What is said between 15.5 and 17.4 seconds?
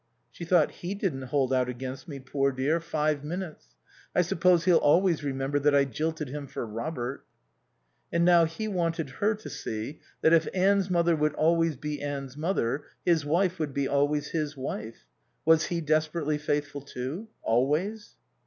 he desperately faithful, too?